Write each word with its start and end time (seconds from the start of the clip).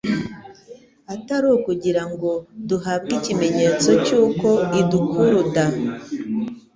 atari 1.13 1.47
ukugira 1.57 2.03
ngo 2.11 2.31
duhabwe 2.67 3.11
ikimenyetso 3.19 3.89
cy'uko 4.05 4.47
idukuruda, 4.81 5.65